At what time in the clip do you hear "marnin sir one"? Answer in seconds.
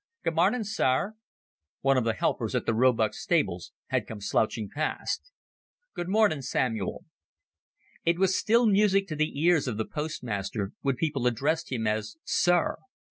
0.33-1.95